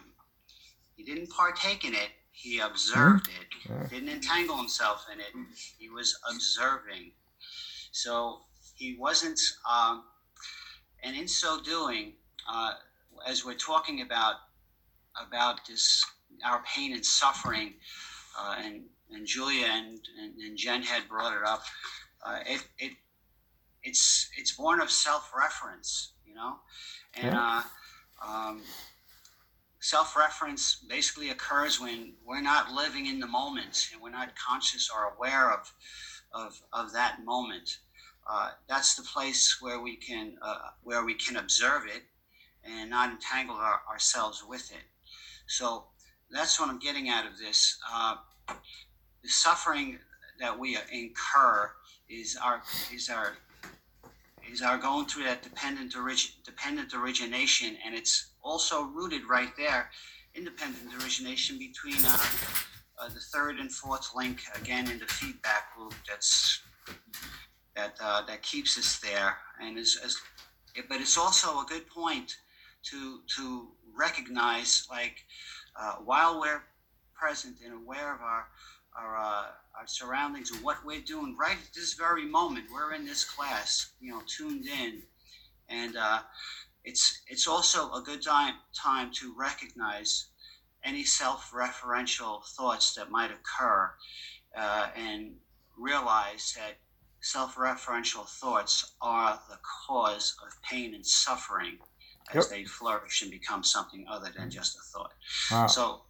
[0.98, 3.88] He didn't partake in it, he observed it, Yeah.
[3.88, 5.34] didn't entangle himself in it.
[5.80, 7.14] He was observing.
[7.94, 10.04] So he wasn't, um,
[11.04, 12.74] and in so doing, uh,
[13.26, 14.36] as we're talking about
[15.16, 16.04] about this
[16.46, 17.74] our pain and suffering,
[18.40, 21.64] uh, and and Julia and, and, and Jen had brought it up.
[22.26, 22.92] Uh, it it
[23.84, 26.56] it's it's born of self-reference, you know,
[27.16, 27.62] and uh,
[28.26, 28.62] um,
[29.80, 35.14] self-reference basically occurs when we're not living in the moment and we're not conscious or
[35.16, 35.72] aware of
[36.34, 37.80] of, of that moment.
[38.30, 42.04] Uh, that's the place where we can uh, where we can observe it
[42.64, 44.84] and not entangle our, ourselves with it.
[45.48, 45.86] So
[46.32, 47.78] that's what I'm getting out of this.
[47.92, 48.16] Uh,
[48.48, 50.00] the suffering
[50.40, 51.72] that we incur
[52.10, 52.62] is our
[52.94, 53.34] is our
[54.52, 59.90] is our going through that dependent origin dependent origination, and it's also rooted right there,
[60.36, 62.18] independent origination between uh,
[63.00, 65.94] uh, the third and fourth link again in the feedback loop.
[66.08, 66.62] That's
[67.76, 70.18] that uh, that keeps us there, and is as
[70.90, 72.38] but it's also a good point
[72.84, 75.18] to to recognize like
[75.80, 76.64] uh, while we're
[77.14, 78.48] present and aware of our
[78.98, 79.46] our, uh,
[79.80, 83.92] our surroundings and what we're doing right at this very moment we're in this class
[84.02, 85.02] you know tuned in.
[85.70, 86.20] And uh,
[86.84, 90.28] it's it's also a good time time to recognize
[90.84, 93.92] any self-referential thoughts that might occur
[94.58, 95.36] uh, and
[95.78, 96.78] realize that
[97.22, 101.78] self-referential thoughts are the cause of pain and suffering
[102.34, 102.50] as Yep.
[102.50, 105.14] they flourish and become something other than just a thought.
[105.52, 105.68] Wow.
[105.68, 106.02] So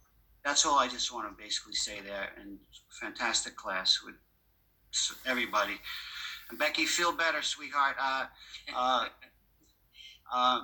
[0.44, 2.30] that's all I just want to basically say there.
[2.40, 2.58] And
[3.00, 4.14] fantastic class with
[5.26, 5.80] everybody.
[6.50, 7.96] And Becky, feel better, sweetheart.
[8.00, 8.26] Uh,
[8.76, 9.08] uh,
[10.32, 10.60] uh,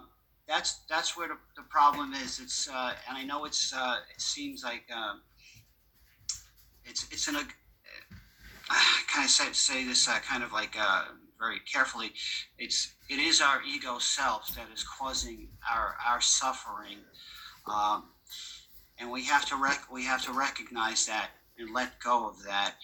[0.47, 2.41] that's that's where the, the problem is.
[2.41, 5.21] It's uh, and I know it's uh, it seems like um,
[6.85, 7.45] it's it's an uh,
[9.13, 11.05] kind of say, say this uh, kind of like uh,
[11.39, 12.13] very carefully.
[12.59, 16.99] It's it is our ego self that is causing our our suffering,
[17.67, 18.05] um,
[18.99, 22.75] and we have to rec- we have to recognize that and let go of that.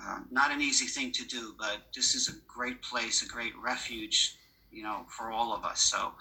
[0.00, 3.52] Uh, not an easy thing to do, but this is a great place, a great
[3.60, 4.36] refuge,
[4.70, 5.80] you know, for all of us.
[5.80, 6.12] So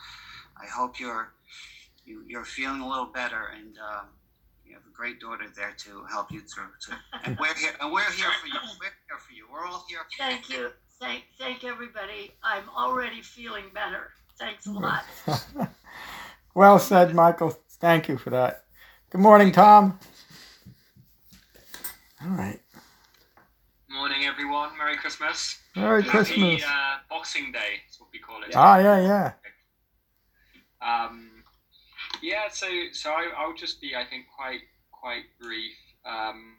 [0.59, 1.33] I hope you're
[2.05, 4.01] you, you're feeling a little better, and uh,
[4.65, 6.69] you have a great daughter there to help you through.
[7.23, 8.59] And we're here, and we're here for you.
[8.79, 9.45] We're here for you.
[9.51, 9.99] We're all here.
[10.17, 10.71] Thank you.
[10.99, 12.31] Thank, thank everybody.
[12.43, 14.10] I'm already feeling better.
[14.39, 15.05] Thanks a lot.
[16.55, 17.55] well said, Michael.
[17.79, 18.63] Thank you for that.
[19.12, 19.99] Good morning, Tom.
[22.23, 22.60] All right.
[23.89, 24.75] Morning, everyone.
[24.77, 25.60] Merry Christmas.
[25.75, 26.63] Merry Happy, Christmas.
[26.63, 28.55] Uh, Boxing Day is what we call it.
[28.55, 29.33] Ah, yeah,
[30.81, 31.05] yeah.
[31.05, 31.43] Um,
[32.23, 32.49] yeah.
[32.51, 35.75] So, so I, I'll just be, I think, quite, quite brief.
[36.05, 36.56] Um,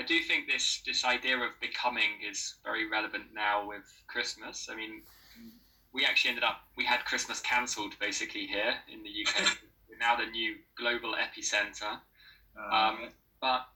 [0.00, 4.68] I do think this, this idea of becoming is very relevant now with Christmas.
[4.72, 5.02] I mean,
[5.92, 9.58] we actually ended up, we had Christmas cancelled basically here in the UK.
[9.88, 12.00] We're now the new global epicenter.
[12.72, 13.10] Um,
[13.42, 13.66] but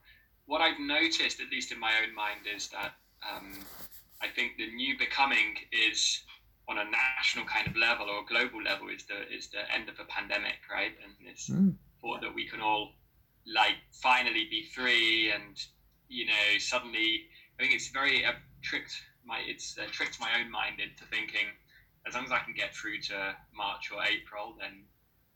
[0.47, 2.93] what I've noticed, at least in my own mind, is that
[3.29, 3.67] um,
[4.23, 6.23] I think the new becoming is
[6.69, 9.91] on a national kind of level or a global level is the is the end
[9.91, 10.93] of a pandemic, right?
[11.03, 11.77] And this Mm.
[12.01, 12.95] thought that we can all
[13.47, 15.57] like finally be free, and
[16.09, 17.25] you know, suddenly
[17.59, 21.47] I think it's very uh, tricked my it's uh, tricked my own mind into thinking
[22.07, 24.85] as long as I can get through to March or April, then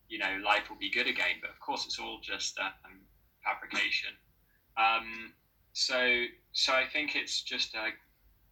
[0.08, 1.36] you know life will be good again.
[1.40, 3.00] But of course, it's all just um,
[3.44, 4.10] fabrication.
[4.76, 5.32] Um,
[5.72, 7.90] so, so I think it's just a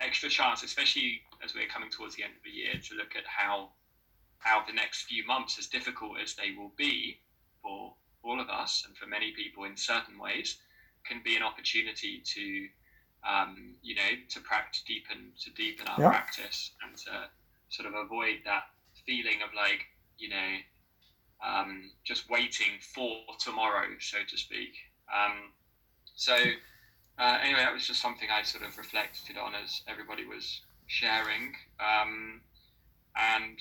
[0.00, 3.24] extra chance, especially as we're coming towards the end of the year, to look at
[3.26, 3.70] how
[4.38, 7.18] how the next few months, as difficult as they will be
[7.62, 10.56] for all of us and for many people in certain ways,
[11.08, 12.68] can be an opportunity to,
[13.28, 16.10] um, you know, to practice deepen to deepen our Yeah.
[16.10, 17.30] practice and to
[17.68, 18.64] sort of avoid that
[19.04, 19.86] feeling of like,
[20.18, 20.56] you know,
[21.44, 24.74] um, just waiting for tomorrow, so to speak.
[25.12, 25.52] Um,
[26.14, 26.34] so
[27.18, 31.54] uh, anyway, that was just something I sort of reflected on as everybody was sharing,
[31.80, 32.42] um,
[33.16, 33.58] and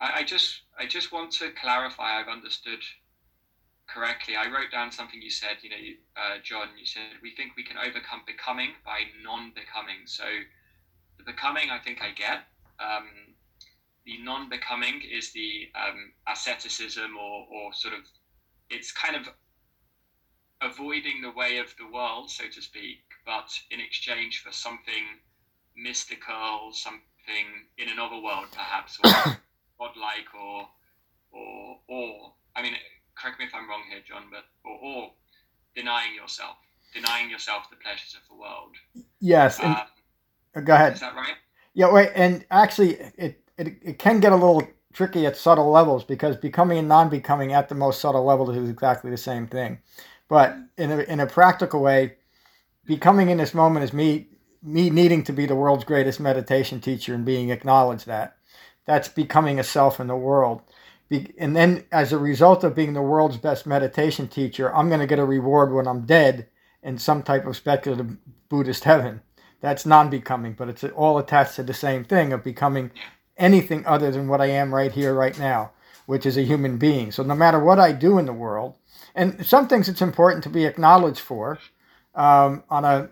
[0.00, 2.80] I, I just I just want to clarify I've understood
[3.88, 4.36] correctly.
[4.36, 5.58] I wrote down something you said.
[5.62, 5.76] You know,
[6.16, 10.06] uh, John, you said we think we can overcome becoming by non-becoming.
[10.06, 10.24] So
[11.16, 12.44] the becoming, I think I get.
[12.78, 13.34] Um,
[14.04, 18.00] the non-becoming is the um, asceticism, or or sort of
[18.70, 19.28] it's kind of
[20.60, 25.04] avoiding the way of the world, so to speak, but in exchange for something
[25.76, 27.46] mystical, something
[27.78, 29.10] in another world, perhaps, or
[29.78, 30.68] godlike, or
[31.32, 32.74] or or I mean,
[33.20, 35.10] correct me if I'm wrong here, John, but or, or
[35.74, 36.56] denying yourself,
[36.94, 38.74] denying yourself the pleasures of the world.
[39.20, 39.58] Yes.
[39.58, 39.82] And, Um,
[40.56, 40.94] uh, go ahead.
[40.94, 41.34] is that right?
[41.74, 46.02] Yeah, wait, and actually, it, it, it can get a little tricky at subtle levels
[46.02, 49.78] because becoming and non becoming at the most subtle level is exactly the same thing.
[50.28, 52.16] But in a, in a practical way,
[52.84, 54.28] becoming in this moment is me
[54.60, 58.36] me needing to be the world's greatest meditation teacher and being acknowledged that.
[58.86, 60.62] That's becoming a self in the world.
[61.10, 65.06] And then, as a result of being the world's best meditation teacher, I'm going to
[65.06, 66.48] get a reward when I'm dead
[66.82, 68.18] in some type of speculative
[68.48, 69.22] Buddhist heaven.
[69.60, 72.90] That's non becoming, but it's all attached to the same thing of becoming
[73.38, 75.72] anything other than what I am right here, right now,
[76.06, 77.10] which is a human being.
[77.10, 78.76] So, no matter what I do in the world,
[79.14, 81.58] and some things it's important to be acknowledged for
[82.14, 83.08] um, on a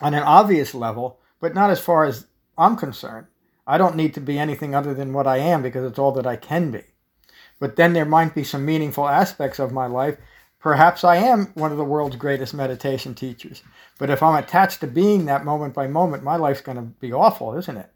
[0.00, 2.26] on an obvious level, but not as far as
[2.58, 3.26] I'm concerned.
[3.66, 6.26] I don't need to be anything other than what I am because it's all that
[6.26, 6.84] I can be.
[7.60, 10.16] But then there might be some meaningful aspects of my life.
[10.60, 13.62] Perhaps I am one of the world's greatest meditation teachers.
[13.98, 17.12] But if I'm attached to being that moment by moment, my life's going to be
[17.12, 17.90] awful, isn't it?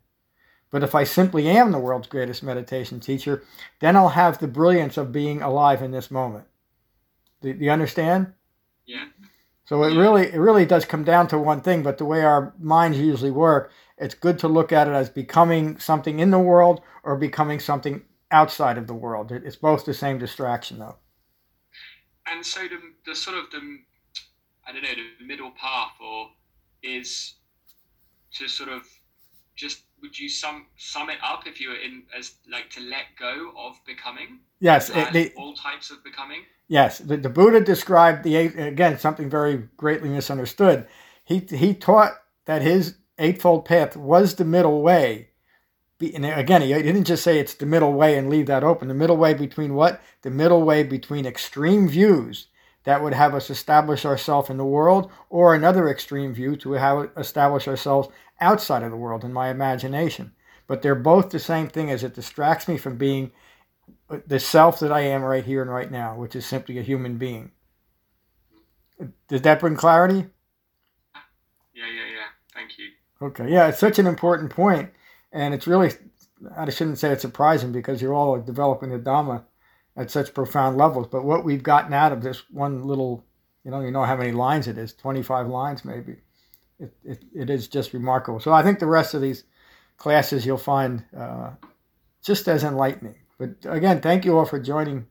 [0.70, 3.44] But if I simply am the world's greatest meditation teacher,
[3.80, 6.46] then I'll have the brilliance of being alive in this moment.
[7.42, 8.32] Do, do you understand?
[8.86, 9.06] Yeah.
[9.64, 10.00] So it Yeah.
[10.00, 13.30] really it really does come down to one thing, but the way our minds usually
[13.30, 17.60] work, it's good to look at it as becoming something in the world or becoming
[17.60, 18.02] something
[18.32, 19.30] outside of the world.
[19.32, 20.96] It's both the same distraction though.
[22.30, 23.60] and so the, the sort of the
[24.66, 24.88] I don't know
[25.20, 26.28] the middle path or
[26.82, 27.34] is
[28.34, 28.82] to sort of
[29.56, 33.04] just would you sum sum it up if you were in as like to let
[33.18, 36.98] go of becoming Yes, it, the, all types of becoming yes.
[36.98, 40.86] The, the Buddha described the eight- again something very greatly misunderstood.
[41.24, 42.12] He he taught
[42.46, 45.30] that his Eightfold Path was the middle way.
[46.02, 48.88] And again, he didn't just say it's the middle way and leave that open.
[48.88, 50.00] The middle way between what?
[50.22, 52.48] The middle way between extreme views
[52.84, 57.10] that would have us establish ourselves in the world, or another extreme view to have
[57.16, 58.08] establish ourselves
[58.40, 60.32] outside of the world in my imagination.
[60.66, 63.30] But they're both the same thing as it distracts me from being
[64.10, 66.82] uh, the self that I am right here and right now, which is simply a
[66.82, 67.52] human being.
[69.28, 70.26] Does that bring clarity?
[71.74, 72.26] Yeah, yeah, yeah.
[72.54, 72.88] Thank you.
[73.20, 74.90] Okay, yeah, it's such an important point,
[75.32, 75.92] and it's really,
[76.56, 79.44] I shouldn't say it's surprising because you're all developing the Dhamma
[79.96, 81.06] at such profound levels.
[81.06, 83.24] But what we've gotten out of this one little,
[83.64, 86.16] you know, you know how many lines it is, 25 lines maybe.
[86.78, 88.40] It, it, it is just remarkable.
[88.40, 89.44] So I think the rest of these
[89.96, 91.50] classes you'll find uh,
[92.24, 93.14] just as enlightening.
[93.38, 95.06] But again, thank you all for joining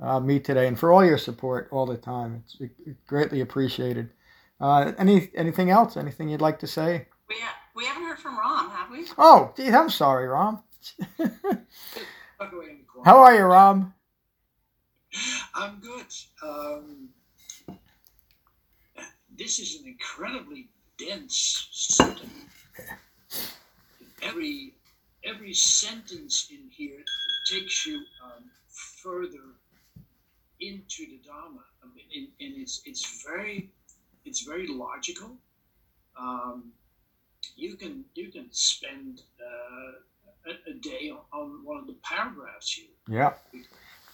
[0.00, 2.44] uh, me today and for all your support all the time.
[2.60, 2.72] It's
[3.06, 4.10] greatly appreciated.
[4.60, 5.96] Uh, any anything else?
[5.96, 7.06] Anything you'd like to say?
[7.28, 9.06] We ha- we haven't from Ram, have we?
[9.18, 10.58] Oh, geez, I'm sorry, Ram.
[13.04, 13.94] How are you, Ram?
[15.54, 16.06] I'm good.
[16.42, 17.08] Um,
[19.38, 20.68] this is an incredibly
[20.98, 22.32] dense sentence.
[24.22, 24.74] Every
[25.24, 27.04] every sentence in here
[27.50, 28.44] takes you um,
[29.02, 29.54] further
[30.60, 33.70] into the Dharma, I mean, and, and, it's it's very
[34.24, 35.36] it's very logical.
[36.18, 36.72] Um,
[37.56, 42.72] you can you can spend uh, a, a, day on, on, one of the paragraphs
[42.72, 42.94] here.
[43.08, 43.34] Yeah.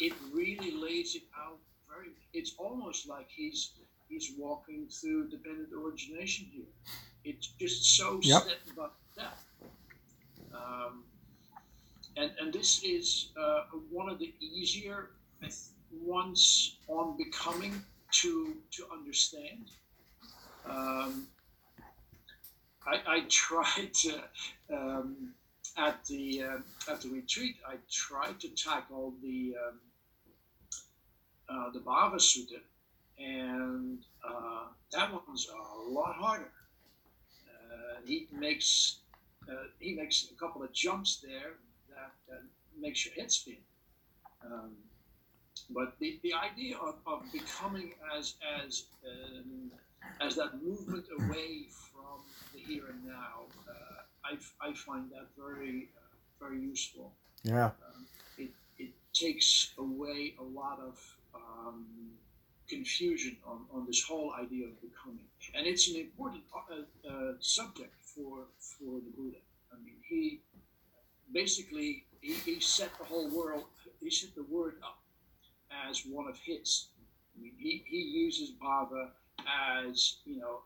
[0.01, 1.59] It really lays it out
[1.89, 2.09] very.
[2.33, 3.73] It's almost like he's
[4.09, 6.65] he's walking through the dependent origination here.
[7.25, 8.43] It's just so yep.
[8.43, 9.39] step by step.
[10.55, 11.05] Um,
[12.17, 15.11] and and this is uh, one of the easier
[16.01, 19.71] ones on becoming to to understand.
[20.69, 21.27] Um,
[22.87, 24.23] I, I tried to
[24.73, 25.35] um,
[25.77, 27.57] at the uh, at the retreat.
[27.67, 29.81] I tried to tackle the um,
[31.49, 32.61] uh, the Bhava Sutta,
[33.19, 36.51] and uh, that one's a lot harder.
[37.49, 38.99] Uh, he makes
[39.49, 41.53] uh, he makes a couple of jumps there
[41.89, 42.41] that,
[42.81, 43.59] makes your head spin.
[44.45, 44.73] Um,
[45.71, 49.71] but the, the idea of, of becoming as as um,
[50.21, 52.21] as that movement away from
[52.53, 56.01] the here and now, uh, I, I find that very uh,
[56.41, 57.13] very useful.
[57.43, 57.67] Yeah.
[57.67, 58.07] Um,
[58.39, 60.99] it, it takes away a lot of
[61.35, 61.87] um,
[62.69, 67.95] confusion on, on this whole idea of becoming, and it's an important uh, uh, subject
[68.03, 69.39] for for the Buddha.
[69.73, 70.41] I mean, he
[71.33, 73.65] basically he, he set the whole world,
[74.01, 74.99] he set the word up
[75.89, 76.87] as one of his.
[77.37, 79.09] I mean, he, he uses bhava
[79.41, 80.61] as, you know,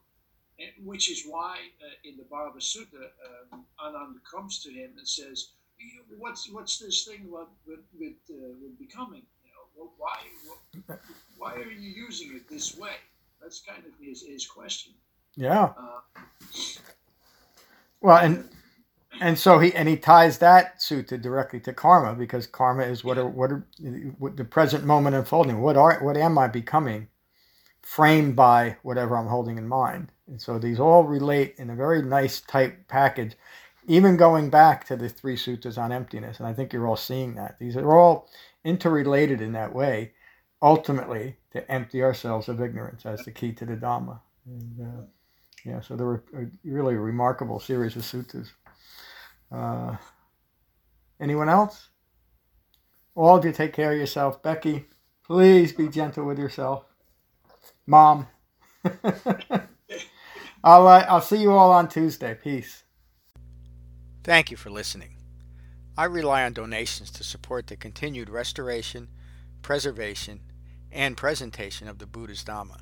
[0.85, 3.11] which is why uh, in the Bhava Sutta,
[3.53, 5.49] um, Ananda comes to him and says,
[6.19, 9.23] "What's what's this thing with with, with, uh, with becoming?
[9.45, 11.01] You know, why what,
[11.37, 12.97] why are you using it this way?"
[13.41, 14.95] That's kind of his his question.
[15.37, 15.73] Yeah.
[15.79, 16.23] Uh,
[18.01, 18.49] well, and
[19.21, 23.19] and so he and he ties that sutta directly to karma because karma is what
[23.19, 23.67] are, what, are,
[24.19, 25.61] what the present moment unfolding.
[25.61, 27.09] What are what am I becoming,
[27.87, 30.11] framed by whatever I'm holding in mind.
[30.27, 33.37] And so these all relate in a very nice tight package,
[33.87, 36.41] even going back to the three suttas on emptiness.
[36.41, 38.29] And I think you're all seeing that these are all
[38.65, 40.15] interrelated in that way.
[40.61, 44.19] Ultimately, to empty ourselves of ignorance as the key to the Dhamma.
[44.47, 45.03] And, uh,
[45.65, 48.49] yeah, so there were a really remarkable series of suttas.
[49.53, 49.97] Uh,
[51.21, 51.91] anyone else?
[53.15, 54.43] All of you take care of yourself.
[54.43, 54.87] Becky,
[55.25, 56.86] please be gentle with yourself.
[57.87, 58.27] Mom.
[60.65, 62.35] I'll, uh, I'll see you all on Tuesday.
[62.35, 62.85] Peace.
[64.25, 65.17] Thank you for listening.
[65.97, 69.09] I rely on donations to support the continued restoration,
[69.63, 70.41] preservation,
[70.91, 72.81] and presentation of the Buddha's Dhamma.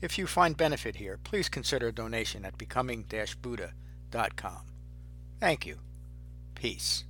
[0.00, 4.62] If you find benefit here, please consider a donation at becoming-buddha.com.
[5.38, 5.78] Thank you.
[6.54, 7.04] Peace.